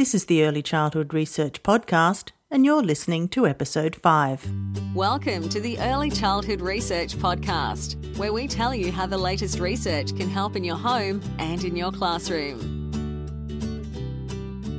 This 0.00 0.14
is 0.14 0.24
the 0.24 0.44
Early 0.46 0.62
Childhood 0.62 1.12
Research 1.12 1.62
Podcast, 1.62 2.30
and 2.50 2.64
you're 2.64 2.82
listening 2.82 3.28
to 3.28 3.46
episode 3.46 3.94
5. 3.94 4.94
Welcome 4.94 5.46
to 5.50 5.60
the 5.60 5.78
Early 5.78 6.08
Childhood 6.08 6.62
Research 6.62 7.18
Podcast, 7.18 8.16
where 8.16 8.32
we 8.32 8.48
tell 8.48 8.74
you 8.74 8.90
how 8.90 9.04
the 9.04 9.18
latest 9.18 9.58
research 9.58 10.16
can 10.16 10.30
help 10.30 10.56
in 10.56 10.64
your 10.64 10.78
home 10.78 11.20
and 11.38 11.62
in 11.64 11.76
your 11.76 11.92
classroom. 11.92 12.88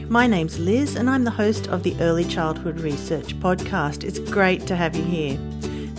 My 0.09 0.25
name's 0.25 0.57
Liz, 0.57 0.95
and 0.95 1.07
I'm 1.07 1.23
the 1.23 1.29
host 1.29 1.67
of 1.67 1.83
the 1.83 1.95
Early 1.99 2.25
Childhood 2.25 2.79
Research 2.79 3.39
Podcast. 3.39 4.03
It's 4.03 4.17
great 4.17 4.65
to 4.65 4.75
have 4.75 4.95
you 4.95 5.03
here. 5.03 5.37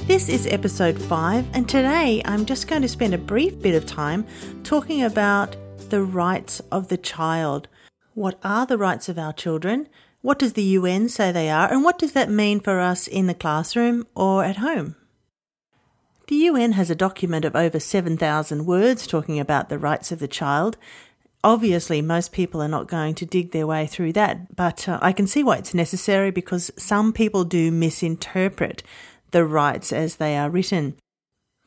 This 0.08 0.28
is 0.28 0.48
episode 0.48 1.00
5, 1.00 1.46
and 1.54 1.68
today 1.68 2.22
I'm 2.24 2.44
just 2.44 2.66
going 2.66 2.82
to 2.82 2.88
spend 2.88 3.14
a 3.14 3.18
brief 3.18 3.62
bit 3.62 3.76
of 3.76 3.86
time 3.86 4.26
talking 4.64 5.04
about 5.04 5.54
the 5.90 6.02
rights 6.02 6.60
of 6.72 6.88
the 6.88 6.96
child. 6.96 7.68
What 8.14 8.38
are 8.44 8.66
the 8.66 8.78
rights 8.78 9.08
of 9.08 9.18
our 9.18 9.32
children? 9.32 9.88
What 10.20 10.38
does 10.38 10.52
the 10.52 10.62
UN 10.62 11.08
say 11.08 11.32
they 11.32 11.48
are? 11.48 11.72
And 11.72 11.82
what 11.82 11.98
does 11.98 12.12
that 12.12 12.30
mean 12.30 12.60
for 12.60 12.78
us 12.78 13.08
in 13.08 13.26
the 13.26 13.34
classroom 13.34 14.06
or 14.14 14.44
at 14.44 14.58
home? 14.58 14.96
The 16.28 16.36
UN 16.36 16.72
has 16.72 16.90
a 16.90 16.94
document 16.94 17.44
of 17.44 17.56
over 17.56 17.80
7,000 17.80 18.66
words 18.66 19.06
talking 19.06 19.40
about 19.40 19.68
the 19.68 19.78
rights 19.78 20.12
of 20.12 20.18
the 20.18 20.28
child. 20.28 20.76
Obviously, 21.42 22.00
most 22.00 22.32
people 22.32 22.62
are 22.62 22.68
not 22.68 22.86
going 22.86 23.14
to 23.16 23.26
dig 23.26 23.50
their 23.50 23.66
way 23.66 23.86
through 23.86 24.12
that, 24.12 24.54
but 24.54 24.88
uh, 24.88 24.98
I 25.02 25.12
can 25.12 25.26
see 25.26 25.42
why 25.42 25.56
it's 25.56 25.74
necessary 25.74 26.30
because 26.30 26.70
some 26.76 27.12
people 27.12 27.44
do 27.44 27.72
misinterpret 27.72 28.82
the 29.32 29.44
rights 29.44 29.92
as 29.92 30.16
they 30.16 30.36
are 30.36 30.50
written. 30.50 30.94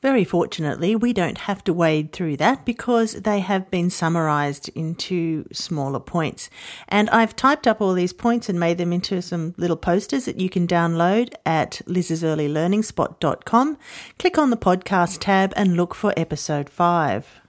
Very 0.05 0.23
fortunately, 0.23 0.95
we 0.95 1.14
don't 1.14 1.40
have 1.40 1.64
to 1.64 1.73
wade 1.73 2.12
through 2.12 2.38
that 2.38 2.63
because 2.63 3.13
they 3.13 3.40
have 3.40 3.72
been 3.72 3.90
summarized 3.90 4.70
into 4.76 5.46
smaller 5.52 6.00
points. 6.00 6.48
And 6.88 7.09
I've 7.09 7.36
typed 7.36 7.66
up 7.66 7.82
all 7.82 7.96
these 7.96 8.13
points 8.13 8.48
and 8.48 8.60
made 8.60 8.77
them 8.77 8.94
into 8.94 9.20
some 9.23 9.55
little 9.58 9.76
posters 9.76 10.26
that 10.26 10.40
you 10.40 10.48
can 10.48 10.68
download 10.68 11.34
at 11.44 11.82
liz's.earlylearningspot.com. 11.88 13.77
Click 14.20 14.38
on 14.38 14.52
the 14.52 14.57
podcast 14.57 15.21
tab 15.21 15.52
and 15.55 15.76
look 15.76 15.96
for 15.96 16.13
episode 16.16 16.70
5. 16.70 17.41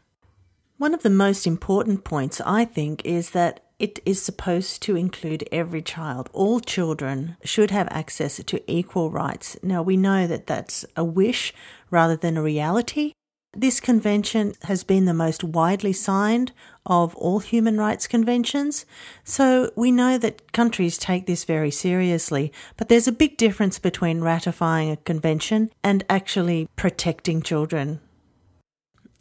One 0.79 0.95
of 0.95 1.03
the 1.03 1.11
most 1.11 1.47
important 1.47 2.05
points, 2.05 2.41
I 2.41 2.65
think, 2.65 3.05
is 3.05 3.33
that 3.33 3.66
it 3.79 4.01
is 4.07 4.23
supposed 4.23 4.83
to 4.83 4.97
include 4.97 5.49
every 5.53 5.83
child. 5.83 6.31
All 6.33 6.61
children 6.61 7.37
should 7.45 7.71
have 7.71 7.89
access 7.91 8.43
to 8.43 8.71
equal 8.71 9.11
rights. 9.11 9.57
Now, 9.63 9.83
we 9.83 9.97
know 9.97 10.27
that 10.27 10.47
that's 10.47 10.87
a 10.97 11.05
wish 11.05 11.53
rather 11.91 12.17
than 12.17 12.37
a 12.37 12.43
reality. 12.43 13.13
This 13.55 13.81
convention 13.81 14.55
has 14.65 14.85
been 14.85 15.07
the 15.07 15.15
most 15.15 15.43
widely 15.43 15.93
signed 15.93 16.53
of 16.85 17.15
all 17.17 17.39
human 17.39 17.79
rights 17.79 18.07
conventions, 18.07 18.85
so 19.25 19.71
we 19.77 19.91
know 19.91 20.19
that 20.19 20.53
countries 20.53 20.99
take 20.99 21.27
this 21.27 21.45
very 21.45 21.71
seriously. 21.71 22.53
But 22.77 22.89
there's 22.89 23.09
a 23.09 23.13
big 23.13 23.39
difference 23.39 23.79
between 23.79 24.21
ratifying 24.21 24.91
a 24.91 24.97
convention 24.99 25.71
and 25.83 26.05
actually 26.11 26.69
protecting 26.77 27.41
children. 27.41 28.01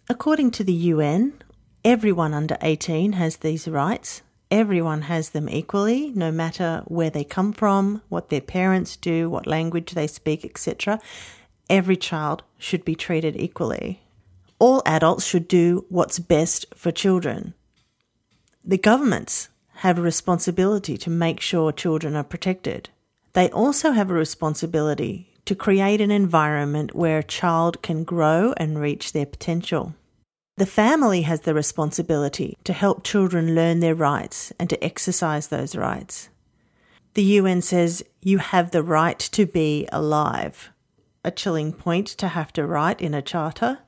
According 0.10 0.52
to 0.52 0.64
the 0.64 0.74
UN, 0.74 1.42
everyone 1.86 2.34
under 2.34 2.58
18 2.62 3.14
has 3.14 3.38
these 3.38 3.68
rights. 3.68 4.22
Everyone 4.56 5.02
has 5.02 5.32
them 5.32 5.50
equally, 5.50 6.14
no 6.16 6.32
matter 6.32 6.82
where 6.86 7.10
they 7.10 7.26
come 7.26 7.52
from, 7.52 8.02
what 8.08 8.30
their 8.30 8.40
parents 8.40 8.96
do, 8.96 9.30
what 9.30 9.46
language 9.46 9.92
they 9.92 10.08
speak, 10.08 10.46
etc. 10.46 11.02
Every 11.70 11.98
child 11.98 12.42
should 12.58 12.86
be 12.86 12.96
treated 12.96 13.36
equally. 13.36 14.00
All 14.58 14.82
adults 14.86 15.26
should 15.26 15.50
do 15.50 15.84
what's 15.90 16.20
best 16.20 16.68
for 16.74 16.94
children. 16.94 17.54
The 18.64 18.78
governments 18.78 19.50
have 19.84 19.98
a 19.98 20.02
responsibility 20.02 20.98
to 21.00 21.10
make 21.10 21.42
sure 21.42 21.74
children 21.74 22.16
are 22.16 22.24
protected. 22.24 22.88
They 23.34 23.50
also 23.50 23.92
have 23.92 24.10
a 24.10 24.14
responsibility 24.14 25.34
to 25.44 25.54
create 25.54 26.00
an 26.00 26.12
environment 26.12 26.96
where 26.96 27.18
a 27.18 27.24
child 27.24 27.82
can 27.82 28.06
grow 28.06 28.54
and 28.56 28.80
reach 28.80 29.12
their 29.12 29.26
potential. 29.26 29.96
The 30.58 30.66
family 30.66 31.24
has 31.24 31.42
the 31.42 31.54
responsibility 31.54 32.58
to 32.64 32.72
help 32.72 33.04
children 33.04 33.56
learn 33.56 33.82
their 33.82 33.94
rights 33.94 34.54
and 34.58 34.70
to 34.70 34.82
exercise 34.82 35.48
those 35.48 35.76
rights. 35.76 36.30
The 37.16 37.24
UN 37.24 37.62
says 37.62 38.06
you 38.22 38.38
have 38.38 38.72
the 38.72 38.82
right 38.82 39.20
to 39.20 39.46
be 39.46 39.86
alive. 39.92 40.72
A 41.26 41.32
chilling 41.32 41.74
point 41.74 42.08
to 42.08 42.30
have 42.30 42.54
to 42.54 42.66
write 42.66 43.02
in 43.02 43.14
a 43.14 43.22
charter. 43.22 43.80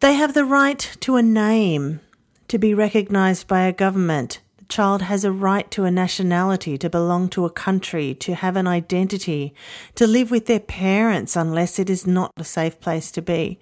They 0.00 0.14
have 0.14 0.34
the 0.34 0.44
right 0.44 0.80
to 0.98 1.14
a 1.14 1.22
name, 1.22 2.00
to 2.48 2.58
be 2.58 2.74
recognised 2.74 3.46
by 3.46 3.60
a 3.62 3.72
government. 3.72 4.40
The 4.56 4.64
child 4.64 5.02
has 5.02 5.24
a 5.24 5.30
right 5.30 5.70
to 5.70 5.84
a 5.84 5.92
nationality, 5.92 6.76
to 6.76 6.90
belong 6.90 7.28
to 7.30 7.44
a 7.44 7.50
country, 7.50 8.16
to 8.16 8.34
have 8.34 8.56
an 8.56 8.66
identity, 8.66 9.54
to 9.94 10.08
live 10.08 10.32
with 10.32 10.46
their 10.46 10.58
parents 10.58 11.36
unless 11.36 11.78
it 11.78 11.88
is 11.88 12.04
not 12.04 12.32
a 12.36 12.42
safe 12.42 12.80
place 12.80 13.12
to 13.12 13.22
be. 13.22 13.60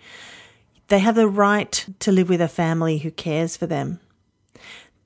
They 0.88 0.98
have 0.98 1.14
the 1.14 1.28
right 1.28 1.86
to 2.00 2.12
live 2.12 2.28
with 2.28 2.40
a 2.40 2.48
family 2.48 2.98
who 2.98 3.10
cares 3.10 3.56
for 3.56 3.66
them. 3.66 4.00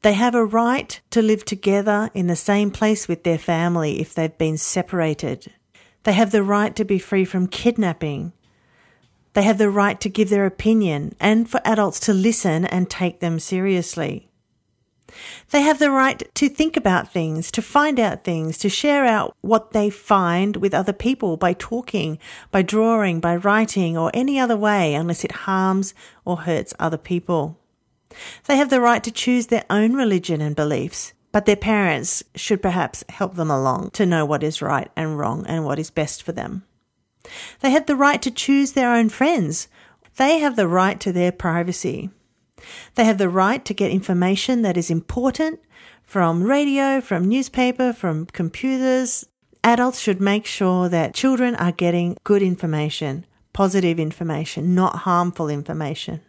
They 0.02 0.12
have 0.12 0.34
a 0.34 0.44
right 0.44 1.00
to 1.10 1.22
live 1.22 1.44
together 1.44 2.10
in 2.14 2.26
the 2.26 2.36
same 2.36 2.70
place 2.70 3.08
with 3.08 3.24
their 3.24 3.38
family 3.38 4.00
if 4.00 4.14
they've 4.14 4.38
been 4.38 4.58
separated. 4.58 5.52
They 6.04 6.12
have 6.12 6.30
the 6.30 6.42
right 6.44 6.76
to 6.76 6.84
be 6.84 6.98
free 6.98 7.24
from 7.24 7.48
kidnapping. 7.48 8.32
They 9.32 9.42
have 9.42 9.58
the 9.58 9.70
right 9.70 10.00
to 10.00 10.08
give 10.08 10.30
their 10.30 10.46
opinion 10.46 11.14
and 11.18 11.50
for 11.50 11.60
adults 11.64 12.00
to 12.00 12.14
listen 12.14 12.64
and 12.64 12.88
take 12.88 13.20
them 13.20 13.38
seriously. 13.38 14.25
They 15.50 15.62
have 15.62 15.78
the 15.78 15.90
right 15.90 16.22
to 16.34 16.48
think 16.48 16.76
about 16.76 17.12
things, 17.12 17.50
to 17.52 17.62
find 17.62 18.00
out 18.00 18.24
things, 18.24 18.58
to 18.58 18.68
share 18.68 19.04
out 19.04 19.36
what 19.40 19.72
they 19.72 19.90
find 19.90 20.56
with 20.56 20.74
other 20.74 20.92
people 20.92 21.36
by 21.36 21.52
talking, 21.52 22.18
by 22.50 22.62
drawing, 22.62 23.20
by 23.20 23.36
writing, 23.36 23.96
or 23.96 24.10
any 24.12 24.38
other 24.38 24.56
way, 24.56 24.94
unless 24.94 25.24
it 25.24 25.32
harms 25.32 25.94
or 26.24 26.38
hurts 26.38 26.74
other 26.78 26.98
people. 26.98 27.58
They 28.46 28.56
have 28.56 28.70
the 28.70 28.80
right 28.80 29.02
to 29.04 29.10
choose 29.10 29.46
their 29.46 29.64
own 29.70 29.94
religion 29.94 30.40
and 30.40 30.56
beliefs, 30.56 31.12
but 31.32 31.46
their 31.46 31.56
parents 31.56 32.22
should 32.34 32.62
perhaps 32.62 33.04
help 33.08 33.34
them 33.34 33.50
along 33.50 33.90
to 33.90 34.06
know 34.06 34.24
what 34.24 34.42
is 34.42 34.62
right 34.62 34.90
and 34.96 35.18
wrong 35.18 35.44
and 35.46 35.64
what 35.64 35.78
is 35.78 35.90
best 35.90 36.22
for 36.22 36.32
them. 36.32 36.64
They 37.60 37.70
have 37.70 37.86
the 37.86 37.96
right 37.96 38.22
to 38.22 38.30
choose 38.30 38.72
their 38.72 38.92
own 38.92 39.08
friends. 39.08 39.68
They 40.16 40.38
have 40.38 40.56
the 40.56 40.68
right 40.68 40.98
to 41.00 41.12
their 41.12 41.32
privacy. 41.32 42.10
They 42.94 43.04
have 43.04 43.18
the 43.18 43.28
right 43.28 43.64
to 43.64 43.74
get 43.74 43.90
information 43.90 44.62
that 44.62 44.76
is 44.76 44.90
important 44.90 45.60
from 46.02 46.44
radio, 46.44 47.00
from 47.00 47.28
newspaper, 47.28 47.92
from 47.92 48.26
computers. 48.26 49.26
Adults 49.62 49.98
should 49.98 50.20
make 50.20 50.46
sure 50.46 50.88
that 50.88 51.14
children 51.14 51.54
are 51.56 51.72
getting 51.72 52.16
good 52.24 52.42
information, 52.42 53.26
positive 53.52 53.98
information, 53.98 54.74
not 54.74 54.98
harmful 54.98 55.48
information. 55.48 56.20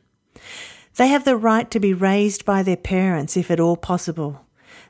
They 0.96 1.08
have 1.10 1.26
the 1.26 1.38
right 1.38 1.70
to 1.72 1.80
be 1.80 1.94
raised 1.94 2.44
by 2.44 2.64
their 2.64 2.76
parents 2.76 3.38
if 3.38 3.52
at 3.52 3.60
all 3.60 3.78
possible. 3.78 4.44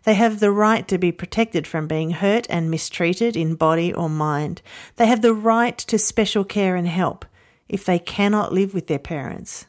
They 0.04 0.16
have 0.16 0.40
the 0.40 0.52
right 0.52 0.88
to 0.88 0.98
be 0.98 1.12
protected 1.12 1.68
from 1.68 1.88
being 1.88 2.12
hurt 2.12 2.48
and 2.50 2.72
mistreated 2.72 3.36
in 3.36 3.56
body 3.56 3.94
or 3.94 4.10
mind. 4.10 4.62
They 4.96 5.08
have 5.08 5.22
the 5.22 5.34
right 5.34 5.78
to 5.80 6.00
special 6.00 6.46
care 6.46 6.76
and 6.76 6.88
help 6.88 7.26
if 7.68 7.84
they 7.84 8.00
cannot 8.00 8.54
live 8.54 8.74
with 8.74 8.88
their 8.88 9.00
parents. 9.00 9.67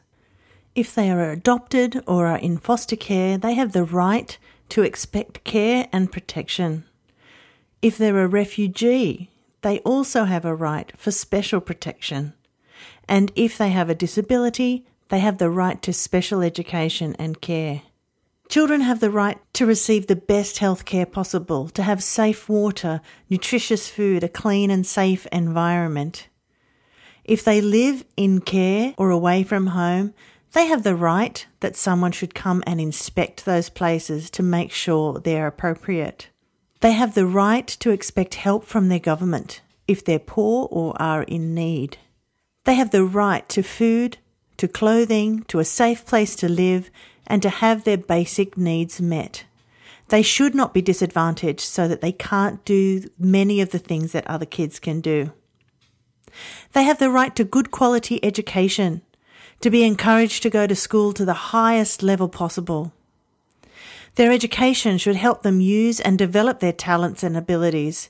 If 0.79 0.95
they 0.95 1.11
are 1.11 1.29
adopted 1.29 2.01
or 2.07 2.25
are 2.25 2.37
in 2.37 2.57
foster 2.57 2.95
care, 2.95 3.37
they 3.37 3.53
have 3.55 3.73
the 3.73 3.83
right 3.83 4.37
to 4.69 4.81
expect 4.81 5.43
care 5.43 5.89
and 5.91 6.09
protection. 6.09 6.85
If 7.81 7.97
they're 7.97 8.23
a 8.23 8.29
refugee, 8.29 9.29
they 9.61 9.79
also 9.79 10.23
have 10.23 10.45
a 10.45 10.55
right 10.55 10.93
for 10.95 11.11
special 11.11 11.59
protection. 11.59 12.33
And 13.09 13.29
if 13.35 13.57
they 13.57 13.71
have 13.71 13.89
a 13.89 13.93
disability, 13.93 14.85
they 15.09 15.19
have 15.19 15.37
the 15.37 15.49
right 15.49 15.81
to 15.81 15.91
special 15.91 16.41
education 16.41 17.13
and 17.19 17.41
care. 17.41 17.81
Children 18.47 18.79
have 18.79 19.01
the 19.01 19.11
right 19.11 19.37
to 19.55 19.65
receive 19.65 20.07
the 20.07 20.15
best 20.15 20.59
health 20.59 20.85
care 20.85 21.05
possible, 21.05 21.67
to 21.71 21.83
have 21.83 22.01
safe 22.01 22.47
water, 22.47 23.01
nutritious 23.29 23.89
food, 23.89 24.23
a 24.23 24.29
clean 24.29 24.71
and 24.71 24.87
safe 24.87 25.27
environment. 25.33 26.29
If 27.25 27.43
they 27.43 27.59
live 27.59 28.05
in 28.15 28.39
care 28.39 28.93
or 28.97 29.09
away 29.09 29.43
from 29.43 29.67
home, 29.67 30.13
they 30.53 30.65
have 30.67 30.83
the 30.83 30.95
right 30.95 31.45
that 31.59 31.75
someone 31.75 32.11
should 32.11 32.33
come 32.33 32.63
and 32.65 32.81
inspect 32.81 33.45
those 33.45 33.69
places 33.69 34.29
to 34.31 34.43
make 34.43 34.71
sure 34.71 35.19
they're 35.19 35.47
appropriate. 35.47 36.29
They 36.81 36.93
have 36.93 37.13
the 37.13 37.27
right 37.27 37.67
to 37.67 37.91
expect 37.91 38.35
help 38.35 38.63
from 38.63 38.89
their 38.89 38.99
government 38.99 39.61
if 39.87 40.03
they're 40.03 40.19
poor 40.19 40.67
or 40.71 40.99
are 41.01 41.23
in 41.23 41.53
need. 41.53 41.97
They 42.63 42.75
have 42.75 42.91
the 42.91 43.03
right 43.03 43.47
to 43.49 43.63
food, 43.63 44.17
to 44.57 44.67
clothing, 44.67 45.43
to 45.45 45.59
a 45.59 45.65
safe 45.65 46.05
place 46.05 46.35
to 46.37 46.49
live, 46.49 46.89
and 47.27 47.41
to 47.41 47.49
have 47.49 47.83
their 47.83 47.97
basic 47.97 48.57
needs 48.57 49.01
met. 49.01 49.45
They 50.07 50.21
should 50.23 50.55
not 50.55 50.73
be 50.73 50.81
disadvantaged 50.81 51.61
so 51.61 51.87
that 51.87 52.01
they 52.01 52.11
can't 52.11 52.63
do 52.65 53.03
many 53.19 53.61
of 53.61 53.69
the 53.69 53.79
things 53.79 54.11
that 54.11 54.25
other 54.25 54.45
kids 54.45 54.79
can 54.79 55.01
do. 55.01 55.31
They 56.73 56.83
have 56.83 56.99
the 56.99 57.09
right 57.09 57.35
to 57.35 57.43
good 57.43 57.71
quality 57.71 58.23
education 58.23 59.01
to 59.61 59.69
be 59.69 59.83
encouraged 59.83 60.43
to 60.43 60.49
go 60.49 60.65
to 60.67 60.75
school 60.75 61.13
to 61.13 61.25
the 61.25 61.51
highest 61.53 62.01
level 62.01 62.29
possible. 62.29 62.93
Their 64.15 64.31
education 64.31 64.97
should 64.97 65.15
help 65.15 65.43
them 65.43 65.61
use 65.61 65.99
and 65.99 66.17
develop 66.17 66.59
their 66.59 66.73
talents 66.73 67.23
and 67.23 67.37
abilities. 67.37 68.09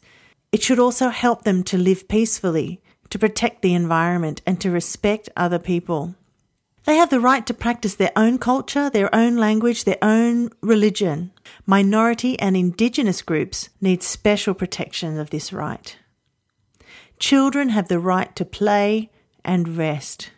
It 0.52 0.64
should 0.64 0.80
also 0.80 1.10
help 1.10 1.44
them 1.44 1.64
to 1.64 1.78
live 1.78 2.08
peacefully, 2.08 2.82
to 3.10 3.20
protect 3.20 3.62
the 3.62 3.74
environment, 3.74 4.42
and 4.46 4.60
to 4.62 4.72
respect 4.72 5.30
other 5.36 5.60
people. 5.60 6.16
They 6.86 6.96
have 6.96 7.10
the 7.10 7.20
right 7.20 7.46
to 7.46 7.54
practice 7.54 7.96
their 7.96 8.12
own 8.16 8.40
culture, 8.40 8.90
their 8.90 9.14
own 9.14 9.38
language, 9.38 9.84
their 9.84 10.00
own 10.02 10.50
religion. 10.62 11.32
Minority 11.66 12.40
and 12.40 12.58
Indigenous 12.58 13.22
groups 13.22 13.70
need 13.80 14.02
special 14.02 14.54
protection 14.54 15.20
of 15.20 15.30
this 15.30 15.54
right. 15.54 15.96
Children 17.20 17.70
have 17.70 17.90
the 17.90 18.00
right 18.00 18.36
to 18.36 18.46
play 18.46 19.12
and 19.44 19.78
rest. 19.78 20.32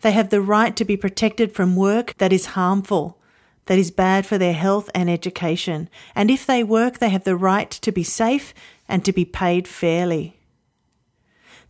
They 0.00 0.12
have 0.12 0.30
the 0.30 0.40
right 0.40 0.76
to 0.76 0.84
be 0.84 0.96
protected 0.96 1.52
from 1.52 1.76
work 1.76 2.14
that 2.18 2.32
is 2.32 2.46
harmful, 2.46 3.18
that 3.66 3.78
is 3.78 3.90
bad 3.90 4.26
for 4.26 4.38
their 4.38 4.52
health 4.52 4.90
and 4.94 5.10
education. 5.10 5.88
And 6.14 6.30
if 6.30 6.46
they 6.46 6.62
work, 6.62 6.98
they 6.98 7.08
have 7.08 7.24
the 7.24 7.36
right 7.36 7.70
to 7.70 7.92
be 7.92 8.02
safe 8.02 8.54
and 8.88 9.04
to 9.04 9.12
be 9.12 9.24
paid 9.24 9.66
fairly. 9.66 10.36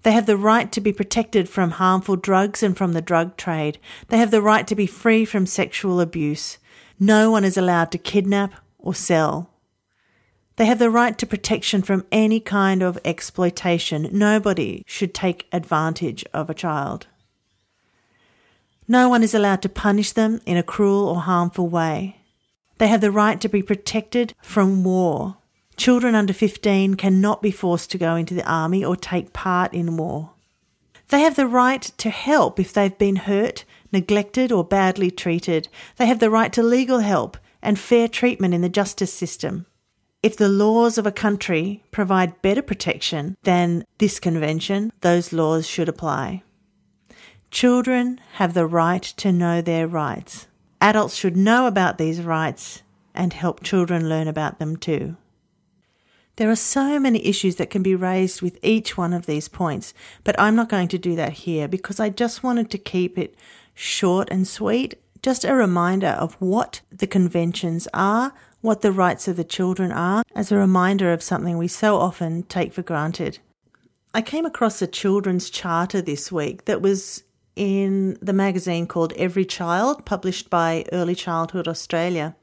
They 0.02 0.12
have 0.12 0.26
the 0.26 0.36
right 0.36 0.70
to 0.72 0.80
be 0.80 0.92
protected 0.92 1.48
from 1.48 1.72
harmful 1.72 2.16
drugs 2.16 2.62
and 2.62 2.76
from 2.76 2.92
the 2.92 3.02
drug 3.02 3.36
trade. 3.36 3.78
They 4.08 4.18
have 4.18 4.30
the 4.30 4.42
right 4.42 4.66
to 4.68 4.76
be 4.76 4.86
free 4.86 5.24
from 5.24 5.46
sexual 5.46 6.00
abuse. 6.00 6.58
No 7.00 7.30
one 7.30 7.44
is 7.44 7.56
allowed 7.56 7.90
to 7.92 7.98
kidnap 7.98 8.54
or 8.78 8.94
sell. 8.94 9.50
They 10.56 10.66
have 10.66 10.78
the 10.78 10.90
right 10.90 11.18
to 11.18 11.26
protection 11.26 11.82
from 11.82 12.06
any 12.12 12.40
kind 12.40 12.82
of 12.82 12.98
exploitation. 13.04 14.08
Nobody 14.12 14.82
should 14.86 15.12
take 15.12 15.48
advantage 15.52 16.24
of 16.32 16.48
a 16.48 16.54
child. 16.54 17.08
No 18.88 19.08
one 19.08 19.22
is 19.22 19.34
allowed 19.34 19.62
to 19.62 19.68
punish 19.68 20.12
them 20.12 20.40
in 20.46 20.56
a 20.56 20.62
cruel 20.62 21.08
or 21.08 21.20
harmful 21.22 21.68
way. 21.68 22.18
They 22.78 22.88
have 22.88 23.00
the 23.00 23.10
right 23.10 23.40
to 23.40 23.48
be 23.48 23.62
protected 23.62 24.34
from 24.40 24.84
war. 24.84 25.38
Children 25.76 26.14
under 26.14 26.32
15 26.32 26.94
cannot 26.94 27.42
be 27.42 27.50
forced 27.50 27.90
to 27.90 27.98
go 27.98 28.16
into 28.16 28.34
the 28.34 28.48
army 28.48 28.84
or 28.84 28.96
take 28.96 29.32
part 29.32 29.74
in 29.74 29.96
war. 29.96 30.30
They 31.08 31.20
have 31.20 31.36
the 31.36 31.46
right 31.46 31.82
to 31.82 32.10
help 32.10 32.58
if 32.58 32.72
they've 32.72 32.96
been 32.96 33.16
hurt, 33.16 33.64
neglected, 33.92 34.50
or 34.52 34.64
badly 34.64 35.10
treated. 35.10 35.68
They 35.96 36.06
have 36.06 36.18
the 36.18 36.30
right 36.30 36.52
to 36.52 36.62
legal 36.62 37.00
help 37.00 37.36
and 37.62 37.78
fair 37.78 38.08
treatment 38.08 38.54
in 38.54 38.60
the 38.60 38.68
justice 38.68 39.12
system. 39.12 39.66
If 40.22 40.36
the 40.36 40.48
laws 40.48 40.98
of 40.98 41.06
a 41.06 41.12
country 41.12 41.84
provide 41.90 42.42
better 42.42 42.62
protection 42.62 43.36
than 43.42 43.84
this 43.98 44.18
convention, 44.18 44.92
those 45.00 45.32
laws 45.32 45.66
should 45.66 45.88
apply. 45.88 46.42
Children 47.50 48.20
have 48.34 48.54
the 48.54 48.66
right 48.66 49.02
to 49.02 49.32
know 49.32 49.60
their 49.60 49.86
rights. 49.86 50.46
Adults 50.80 51.14
should 51.14 51.36
know 51.36 51.66
about 51.66 51.96
these 51.96 52.20
rights 52.20 52.82
and 53.14 53.32
help 53.32 53.62
children 53.62 54.08
learn 54.08 54.28
about 54.28 54.58
them 54.58 54.76
too. 54.76 55.16
There 56.36 56.50
are 56.50 56.56
so 56.56 57.00
many 57.00 57.26
issues 57.26 57.56
that 57.56 57.70
can 57.70 57.82
be 57.82 57.94
raised 57.94 58.42
with 58.42 58.58
each 58.62 58.98
one 58.98 59.14
of 59.14 59.24
these 59.24 59.48
points, 59.48 59.94
but 60.22 60.38
I'm 60.38 60.54
not 60.54 60.68
going 60.68 60.88
to 60.88 60.98
do 60.98 61.16
that 61.16 61.32
here 61.32 61.66
because 61.66 61.98
I 61.98 62.10
just 62.10 62.42
wanted 62.42 62.70
to 62.70 62.78
keep 62.78 63.16
it 63.16 63.34
short 63.74 64.28
and 64.30 64.46
sweet. 64.46 65.00
Just 65.22 65.46
a 65.46 65.54
reminder 65.54 66.08
of 66.08 66.34
what 66.34 66.82
the 66.92 67.06
conventions 67.06 67.88
are, 67.94 68.34
what 68.60 68.82
the 68.82 68.92
rights 68.92 69.28
of 69.28 69.36
the 69.36 69.44
children 69.44 69.90
are, 69.90 70.22
as 70.34 70.52
a 70.52 70.58
reminder 70.58 71.10
of 71.10 71.22
something 71.22 71.56
we 71.56 71.68
so 71.68 71.96
often 71.96 72.42
take 72.42 72.74
for 72.74 72.82
granted. 72.82 73.38
I 74.12 74.20
came 74.20 74.44
across 74.44 74.82
a 74.82 74.86
children's 74.86 75.48
charter 75.48 76.02
this 76.02 76.30
week 76.30 76.66
that 76.66 76.82
was 76.82 77.22
in 77.56 78.18
the 78.20 78.32
magazine 78.34 78.86
called 78.86 79.14
Every 79.14 79.44
Child, 79.44 80.04
published 80.04 80.50
by 80.50 80.84
Early 80.92 81.14
Childhood 81.14 81.66
Australia. 81.66 82.36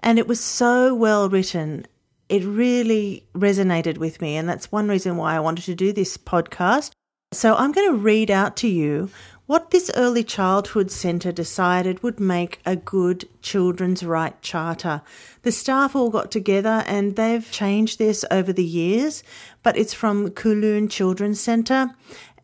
And 0.00 0.18
it 0.18 0.26
was 0.26 0.40
so 0.40 0.94
well 0.94 1.28
written. 1.28 1.86
It 2.28 2.42
really 2.44 3.26
resonated 3.34 3.98
with 3.98 4.20
me. 4.20 4.36
And 4.36 4.48
that's 4.48 4.72
one 4.72 4.88
reason 4.88 5.16
why 5.16 5.36
I 5.36 5.40
wanted 5.40 5.66
to 5.66 5.74
do 5.74 5.92
this 5.92 6.16
podcast. 6.16 6.90
So 7.32 7.54
I'm 7.54 7.72
going 7.72 7.90
to 7.90 7.96
read 7.96 8.30
out 8.30 8.56
to 8.58 8.68
you 8.68 9.10
what 9.46 9.70
this 9.70 9.90
early 9.94 10.24
childhood 10.24 10.90
centre 10.90 11.30
decided 11.30 12.02
would 12.02 12.18
make 12.18 12.60
a 12.66 12.74
good 12.74 13.28
children's 13.42 14.02
right 14.02 14.40
charter. 14.42 15.02
The 15.42 15.52
staff 15.52 15.94
all 15.94 16.10
got 16.10 16.32
together 16.32 16.82
and 16.86 17.14
they've 17.14 17.48
changed 17.50 17.98
this 17.98 18.24
over 18.30 18.52
the 18.52 18.64
years, 18.64 19.22
but 19.62 19.76
it's 19.76 19.94
from 19.94 20.30
Kowloon 20.30 20.90
Children's 20.90 21.40
Centre 21.40 21.94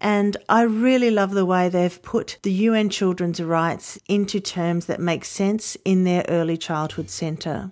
and 0.03 0.37
I 0.49 0.63
really 0.63 1.13
love 1.13 1.31
the 1.31 1.47
way 1.47 1.69
they've 1.69 2.03
put 2.03 2.39
the 2.43 2.53
UN 2.53 2.91
children's 2.91 3.41
rights 3.41 4.01
into 4.09 4.41
terms 4.41 4.87
that 4.87 5.01
make 5.01 5.25
sense 5.25 5.77
in 5.85 6.03
their 6.03 6.25
early 6.29 6.57
childhood 6.57 7.09
centre. 7.09 7.71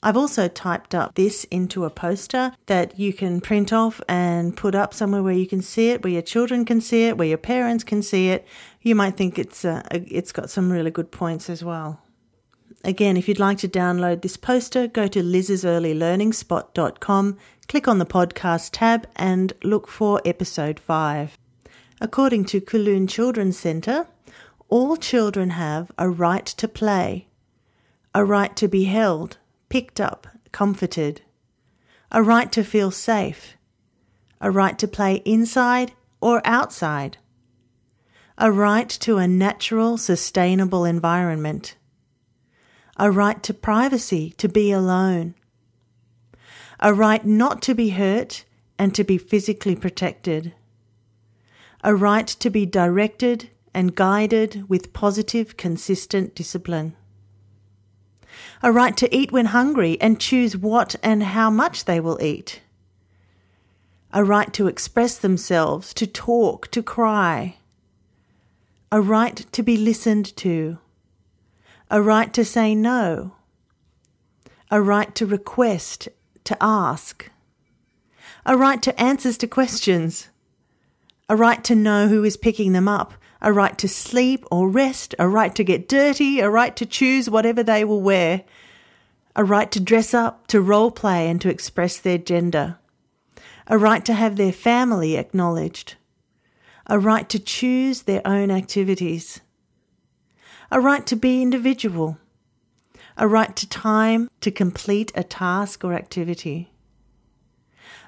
I've 0.00 0.16
also 0.16 0.46
typed 0.46 0.94
up 0.94 1.14
this 1.16 1.44
into 1.44 1.84
a 1.84 1.90
poster 1.90 2.52
that 2.66 2.98
you 2.98 3.12
can 3.12 3.40
print 3.40 3.72
off 3.72 4.00
and 4.08 4.56
put 4.56 4.76
up 4.76 4.94
somewhere 4.94 5.22
where 5.22 5.34
you 5.34 5.48
can 5.48 5.62
see 5.62 5.90
it, 5.90 6.04
where 6.04 6.12
your 6.12 6.22
children 6.22 6.64
can 6.64 6.80
see 6.80 7.06
it, 7.06 7.18
where 7.18 7.26
your 7.26 7.38
parents 7.38 7.82
can 7.82 8.02
see 8.02 8.28
it. 8.28 8.46
You 8.82 8.94
might 8.94 9.16
think 9.16 9.38
it's 9.38 9.64
uh, 9.64 9.82
it's 9.90 10.30
got 10.30 10.50
some 10.50 10.70
really 10.70 10.92
good 10.92 11.10
points 11.10 11.50
as 11.50 11.64
well. 11.64 12.00
Again, 12.84 13.16
if 13.16 13.28
you'd 13.28 13.40
like 13.40 13.58
to 13.58 13.68
download 13.68 14.22
this 14.22 14.36
poster, 14.36 14.86
go 14.86 15.08
to 15.08 15.22
liz's 15.22 15.64
click 17.66 17.88
on 17.88 17.98
the 17.98 18.06
podcast 18.06 18.70
tab, 18.72 19.08
and 19.16 19.54
look 19.64 19.88
for 19.88 20.20
episode 20.24 20.78
5. 20.78 21.38
According 22.00 22.46
to 22.46 22.60
Kowloon 22.60 23.08
Children's 23.08 23.58
Centre, 23.58 24.06
all 24.68 24.96
children 24.96 25.50
have 25.50 25.92
a 25.96 26.08
right 26.08 26.46
to 26.46 26.66
play, 26.66 27.28
a 28.14 28.24
right 28.24 28.54
to 28.56 28.66
be 28.66 28.84
held, 28.84 29.38
picked 29.68 30.00
up, 30.00 30.26
comforted, 30.50 31.22
a 32.10 32.22
right 32.22 32.50
to 32.52 32.64
feel 32.64 32.90
safe, 32.90 33.56
a 34.40 34.50
right 34.50 34.78
to 34.78 34.88
play 34.88 35.22
inside 35.24 35.92
or 36.20 36.42
outside, 36.44 37.18
a 38.36 38.50
right 38.50 38.88
to 38.88 39.18
a 39.18 39.28
natural, 39.28 39.96
sustainable 39.96 40.84
environment, 40.84 41.76
a 42.96 43.10
right 43.10 43.42
to 43.44 43.54
privacy, 43.54 44.34
to 44.38 44.48
be 44.48 44.72
alone, 44.72 45.34
a 46.80 46.92
right 46.92 47.24
not 47.24 47.62
to 47.62 47.74
be 47.74 47.90
hurt 47.90 48.44
and 48.78 48.94
to 48.94 49.04
be 49.04 49.16
physically 49.16 49.76
protected 49.76 50.52
a 51.84 51.94
right 51.94 52.26
to 52.26 52.48
be 52.48 52.64
directed 52.64 53.50
and 53.74 53.94
guided 53.94 54.64
with 54.70 54.94
positive, 54.94 55.58
consistent 55.58 56.34
discipline. 56.34 56.96
A 58.62 58.72
right 58.72 58.96
to 58.96 59.14
eat 59.14 59.30
when 59.30 59.46
hungry 59.46 60.00
and 60.00 60.18
choose 60.18 60.56
what 60.56 60.96
and 61.02 61.22
how 61.22 61.50
much 61.50 61.84
they 61.84 62.00
will 62.00 62.20
eat. 62.22 62.62
A 64.14 64.24
right 64.24 64.50
to 64.54 64.66
express 64.66 65.18
themselves, 65.18 65.92
to 65.94 66.06
talk, 66.06 66.70
to 66.70 66.82
cry. 66.82 67.56
A 68.90 69.02
right 69.02 69.36
to 69.52 69.62
be 69.62 69.76
listened 69.76 70.34
to. 70.38 70.78
A 71.90 72.00
right 72.00 72.32
to 72.32 72.46
say 72.46 72.74
no. 72.74 73.34
A 74.70 74.80
right 74.80 75.14
to 75.16 75.26
request, 75.26 76.08
to 76.44 76.56
ask. 76.62 77.30
A 78.46 78.56
right 78.56 78.82
to 78.82 78.98
answers 78.98 79.36
to 79.38 79.46
questions 79.46 80.28
a 81.28 81.36
right 81.36 81.64
to 81.64 81.74
know 81.74 82.08
who 82.08 82.22
is 82.22 82.36
picking 82.36 82.72
them 82.72 82.86
up, 82.86 83.14
a 83.40 83.52
right 83.52 83.76
to 83.78 83.88
sleep 83.88 84.44
or 84.50 84.68
rest, 84.68 85.14
a 85.18 85.28
right 85.28 85.54
to 85.54 85.64
get 85.64 85.88
dirty, 85.88 86.40
a 86.40 86.50
right 86.50 86.76
to 86.76 86.86
choose 86.86 87.30
whatever 87.30 87.62
they 87.62 87.84
will 87.84 88.02
wear, 88.02 88.44
a 89.34 89.42
right 89.42 89.70
to 89.72 89.80
dress 89.80 90.12
up, 90.12 90.46
to 90.46 90.60
role 90.60 90.90
play 90.90 91.28
and 91.28 91.40
to 91.40 91.48
express 91.48 91.98
their 91.98 92.18
gender, 92.18 92.78
a 93.66 93.78
right 93.78 94.04
to 94.04 94.12
have 94.12 94.36
their 94.36 94.52
family 94.52 95.16
acknowledged, 95.16 95.96
a 96.86 96.98
right 96.98 97.28
to 97.30 97.38
choose 97.38 98.02
their 98.02 98.22
own 98.26 98.50
activities, 98.50 99.40
a 100.70 100.80
right 100.80 101.06
to 101.06 101.16
be 101.16 101.40
individual, 101.40 102.18
a 103.16 103.26
right 103.26 103.56
to 103.56 103.68
time 103.68 104.28
to 104.40 104.50
complete 104.50 105.10
a 105.14 105.24
task 105.24 105.84
or 105.84 105.94
activity 105.94 106.73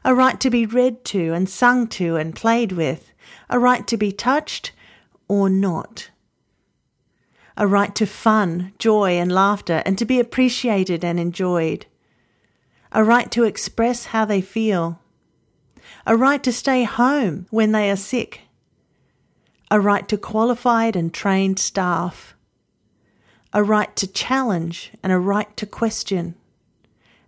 a 0.05 0.15
right 0.15 0.39
to 0.41 0.51
be 0.51 0.67
read 0.67 1.05
to 1.07 1.33
and 1.33 1.49
sung 1.49 1.87
to 1.89 2.17
and 2.17 2.35
played 2.35 2.73
with, 2.73 3.13
a 3.49 3.59
right 3.59 3.87
to 3.89 3.97
be 3.97 4.13
touched 4.13 4.73
or 5.29 5.49
not, 5.49 6.11
a 7.57 7.67
right 7.67 7.95
to 7.95 8.07
fun, 8.07 8.73
joy, 8.79 9.13
and 9.13 9.33
laughter, 9.33 9.83
and 9.85 9.99
to 9.99 10.05
be 10.05 10.21
appreciated 10.21 11.05
and 11.05 11.19
enjoyed, 11.19 11.87
a 12.93 13.03
right 13.03 13.31
to 13.33 13.45
express 13.45 14.07
how 14.07 14.25
they 14.25 14.41
feel, 14.41 15.01
a 16.07 16.17
right 16.17 16.43
to 16.43 16.53
stay 16.53 16.85
home 16.85 17.47
when 17.51 17.73
they 17.73 17.91
are 17.91 17.97
sick, 17.97 18.43
a 19.71 19.81
right 19.81 20.09
to 20.09 20.17
qualified 20.17 20.95
and 20.95 21.13
trained 21.13 21.59
staff, 21.59 22.37
a 23.53 23.65
right 23.65 23.97
to 23.97 24.07
challenge 24.07 24.93
and 25.03 25.13
a 25.13 25.19
right 25.19 25.57
to 25.57 25.67
question, 25.67 26.37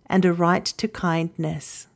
and 0.05 0.23
a 0.23 0.31
right 0.31 0.65
to 0.65 0.87
kindness. 0.87 1.88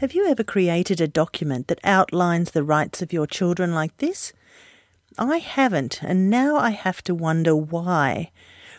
Have 0.00 0.14
you 0.14 0.26
ever 0.26 0.42
created 0.42 0.98
a 1.02 1.06
document 1.06 1.68
that 1.68 1.78
outlines 1.84 2.52
the 2.52 2.64
rights 2.64 3.02
of 3.02 3.12
your 3.12 3.26
children 3.26 3.74
like 3.74 3.94
this? 3.98 4.32
I 5.18 5.36
haven't, 5.36 6.02
and 6.02 6.30
now 6.30 6.56
I 6.56 6.70
have 6.70 7.02
to 7.02 7.14
wonder 7.14 7.54
why. 7.54 8.30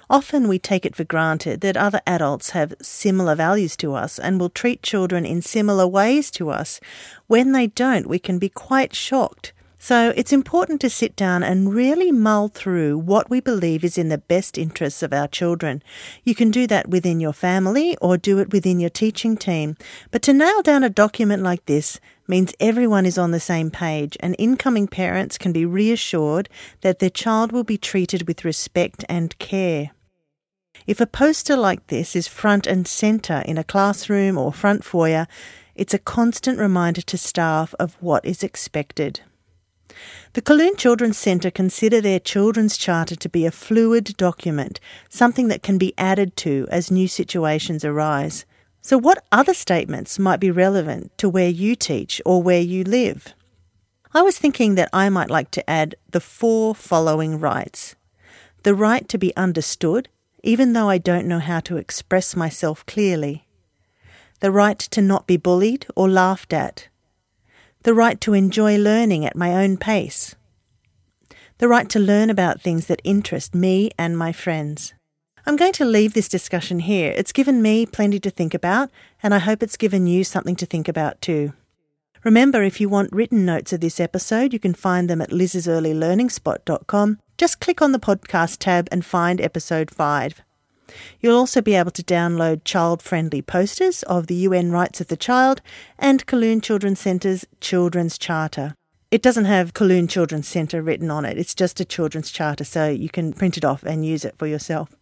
Often 0.09 0.47
we 0.47 0.57
take 0.57 0.83
it 0.83 0.95
for 0.95 1.03
granted 1.03 1.61
that 1.61 1.77
other 1.77 2.01
adults 2.07 2.49
have 2.57 2.73
similar 2.81 3.35
values 3.35 3.77
to 3.77 3.93
us 3.93 4.17
and 4.17 4.39
will 4.39 4.49
treat 4.49 4.81
children 4.81 5.23
in 5.23 5.43
similar 5.43 5.85
ways 5.85 6.31
to 6.31 6.49
us. 6.49 6.79
When 7.27 7.51
they 7.51 7.67
don't, 7.67 8.07
we 8.07 8.17
can 8.17 8.39
be 8.39 8.49
quite 8.49 8.95
shocked. 8.95 9.53
So 9.83 10.13
it's 10.15 10.31
important 10.31 10.79
to 10.81 10.91
sit 10.91 11.15
down 11.15 11.41
and 11.41 11.73
really 11.73 12.11
mull 12.11 12.49
through 12.49 12.99
what 12.99 13.31
we 13.31 13.39
believe 13.39 13.83
is 13.83 13.97
in 13.97 14.09
the 14.09 14.19
best 14.19 14.55
interests 14.55 15.01
of 15.01 15.11
our 15.11 15.27
children. 15.27 15.81
You 16.23 16.35
can 16.35 16.51
do 16.51 16.67
that 16.67 16.89
within 16.89 17.19
your 17.19 17.33
family 17.33 17.97
or 17.97 18.15
do 18.15 18.37
it 18.37 18.53
within 18.53 18.79
your 18.79 18.91
teaching 18.91 19.35
team. 19.35 19.75
But 20.11 20.21
to 20.21 20.33
nail 20.33 20.61
down 20.61 20.83
a 20.83 20.89
document 20.89 21.41
like 21.41 21.65
this 21.65 21.99
means 22.27 22.53
everyone 22.59 23.07
is 23.07 23.17
on 23.17 23.31
the 23.31 23.39
same 23.39 23.71
page 23.71 24.15
and 24.19 24.35
incoming 24.37 24.87
parents 24.87 25.39
can 25.39 25.51
be 25.51 25.65
reassured 25.65 26.47
that 26.81 26.99
their 26.99 27.09
child 27.09 27.51
will 27.51 27.63
be 27.63 27.79
treated 27.79 28.27
with 28.27 28.45
respect 28.45 29.03
and 29.09 29.35
care. 29.39 29.89
If 30.85 31.01
a 31.01 31.07
poster 31.07 31.57
like 31.57 31.87
this 31.87 32.15
is 32.15 32.27
front 32.27 32.67
and 32.67 32.87
centre 32.87 33.41
in 33.47 33.57
a 33.57 33.63
classroom 33.63 34.37
or 34.37 34.53
front 34.53 34.83
foyer, 34.83 35.25
it's 35.73 35.95
a 35.95 35.99
constant 35.99 36.59
reminder 36.59 37.01
to 37.01 37.17
staff 37.17 37.73
of 37.79 37.97
what 37.99 38.23
is 38.23 38.43
expected. 38.43 39.21
The 40.33 40.41
Kowloon 40.41 40.77
Children's 40.77 41.17
Centre 41.17 41.51
consider 41.51 42.01
their 42.01 42.19
Children's 42.19 42.77
Charter 42.77 43.15
to 43.15 43.29
be 43.29 43.45
a 43.45 43.51
fluid 43.51 44.15
document, 44.17 44.79
something 45.09 45.47
that 45.49 45.63
can 45.63 45.77
be 45.77 45.93
added 45.97 46.35
to 46.37 46.67
as 46.71 46.91
new 46.91 47.07
situations 47.07 47.83
arise. 47.83 48.45
So, 48.81 48.97
what 48.97 49.25
other 49.31 49.53
statements 49.53 50.17
might 50.17 50.39
be 50.39 50.51
relevant 50.51 51.17
to 51.17 51.29
where 51.29 51.49
you 51.49 51.75
teach 51.75 52.21
or 52.25 52.41
where 52.41 52.61
you 52.61 52.83
live? 52.83 53.33
I 54.13 54.21
was 54.21 54.37
thinking 54.37 54.75
that 54.75 54.89
I 54.91 55.09
might 55.09 55.29
like 55.29 55.51
to 55.51 55.69
add 55.69 55.95
the 56.09 56.19
four 56.19 56.75
following 56.75 57.39
rights 57.39 57.95
the 58.63 58.75
right 58.75 59.09
to 59.09 59.17
be 59.17 59.35
understood 59.35 60.07
even 60.43 60.73
though 60.73 60.89
I 60.89 60.97
don't 60.97 61.27
know 61.27 61.39
how 61.39 61.59
to 61.61 61.77
express 61.77 62.35
myself 62.35 62.85
clearly. 62.85 63.45
The 64.39 64.51
right 64.51 64.79
to 64.79 65.01
not 65.01 65.27
be 65.27 65.37
bullied 65.37 65.85
or 65.95 66.09
laughed 66.09 66.51
at. 66.51 66.87
The 67.83 67.93
right 67.93 68.21
to 68.21 68.33
enjoy 68.33 68.77
learning 68.77 69.25
at 69.25 69.35
my 69.35 69.63
own 69.63 69.77
pace. 69.77 70.35
The 71.57 71.67
right 71.67 71.89
to 71.89 71.99
learn 71.99 72.29
about 72.29 72.61
things 72.61 72.87
that 72.87 73.01
interest 73.03 73.55
me 73.55 73.91
and 73.97 74.17
my 74.17 74.31
friends. 74.31 74.93
I'm 75.45 75.55
going 75.55 75.73
to 75.73 75.85
leave 75.85 76.13
this 76.13 76.29
discussion 76.29 76.81
here. 76.81 77.11
It's 77.15 77.31
given 77.31 77.61
me 77.61 77.85
plenty 77.87 78.19
to 78.19 78.29
think 78.29 78.53
about, 78.53 78.91
and 79.23 79.33
I 79.33 79.39
hope 79.39 79.63
it's 79.63 79.77
given 79.77 80.05
you 80.05 80.23
something 80.23 80.55
to 80.57 80.65
think 80.67 80.87
about 80.87 81.19
too. 81.21 81.53
Remember, 82.23 82.61
if 82.61 82.79
you 82.79 82.87
want 82.87 83.11
written 83.11 83.45
notes 83.45 83.73
of 83.73 83.79
this 83.79 83.99
episode, 83.99 84.53
you 84.53 84.59
can 84.59 84.75
find 84.75 85.09
them 85.09 85.21
at 85.21 85.31
liz's.earlylearningspot.com 85.31 87.17
just 87.41 87.59
click 87.59 87.81
on 87.81 87.91
the 87.91 87.97
podcast 87.97 88.57
tab 88.59 88.87
and 88.91 89.03
find 89.03 89.41
episode 89.41 89.89
5. 89.89 90.43
You'll 91.19 91.37
also 91.37 91.61
be 91.61 91.75
able 91.75 91.91
to 91.91 92.03
download 92.03 92.63
child 92.63 93.01
friendly 93.01 93.41
posters 93.41 94.03
of 94.03 94.27
the 94.27 94.35
UN 94.35 94.71
Rights 94.71 95.01
of 95.01 95.07
the 95.07 95.17
Child 95.17 95.61
and 95.97 96.25
Kowloon 96.25 96.61
Children's 96.61 96.99
Centre's 96.99 97.45
Children's 97.59 98.17
Charter. 98.17 98.75
It 99.11 99.21
doesn't 99.21 99.45
have 99.45 99.73
Kowloon 99.73 100.09
Children's 100.09 100.47
Centre 100.47 100.81
written 100.81 101.11
on 101.11 101.25
it, 101.25 101.37
it's 101.37 101.53
just 101.53 101.81
a 101.81 101.85
children's 101.85 102.31
charter, 102.31 102.63
so 102.63 102.87
you 102.87 103.09
can 103.09 103.33
print 103.33 103.57
it 103.57 103.65
off 103.65 103.83
and 103.83 104.05
use 104.05 104.23
it 104.23 104.37
for 104.37 104.47
yourself. 104.47 104.95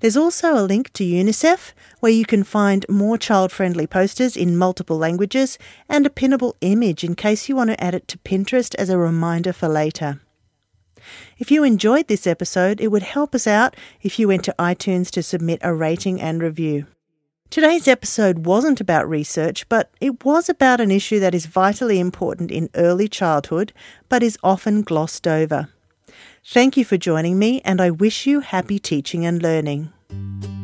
There's 0.00 0.16
also 0.16 0.54
a 0.54 0.64
link 0.64 0.92
to 0.94 1.04
UNICEF 1.04 1.72
where 2.00 2.12
you 2.12 2.24
can 2.24 2.44
find 2.44 2.86
more 2.88 3.18
child 3.18 3.52
friendly 3.52 3.86
posters 3.86 4.36
in 4.36 4.56
multiple 4.56 4.96
languages 4.96 5.58
and 5.88 6.06
a 6.06 6.10
pinnable 6.10 6.54
image 6.62 7.04
in 7.04 7.14
case 7.14 7.48
you 7.48 7.56
want 7.56 7.70
to 7.70 7.84
add 7.84 7.94
it 7.94 8.08
to 8.08 8.18
Pinterest 8.18 8.74
as 8.76 8.88
a 8.88 8.98
reminder 8.98 9.52
for 9.52 9.68
later. 9.68 10.20
If 11.38 11.50
you 11.50 11.64
enjoyed 11.64 12.08
this 12.08 12.26
episode, 12.26 12.80
it 12.80 12.88
would 12.88 13.02
help 13.02 13.34
us 13.34 13.46
out 13.46 13.76
if 14.02 14.18
you 14.18 14.28
went 14.28 14.44
to 14.44 14.54
iTunes 14.58 15.10
to 15.10 15.22
submit 15.22 15.60
a 15.62 15.74
rating 15.74 16.20
and 16.20 16.42
review. 16.42 16.86
Today's 17.50 17.86
episode 17.86 18.46
wasn't 18.46 18.80
about 18.80 19.08
research, 19.08 19.68
but 19.68 19.90
it 20.00 20.24
was 20.24 20.48
about 20.48 20.80
an 20.80 20.90
issue 20.90 21.20
that 21.20 21.34
is 21.34 21.44
vitally 21.44 22.00
important 22.00 22.50
in 22.50 22.70
early 22.74 23.08
childhood, 23.08 23.74
but 24.08 24.22
is 24.22 24.38
often 24.42 24.80
glossed 24.80 25.28
over. 25.28 25.68
Thank 26.44 26.78
you 26.78 26.84
for 26.84 26.96
joining 26.96 27.38
me, 27.38 27.60
and 27.62 27.80
I 27.80 27.90
wish 27.90 28.26
you 28.26 28.40
happy 28.40 28.78
teaching 28.78 29.26
and 29.26 29.42
learning. 29.42 29.92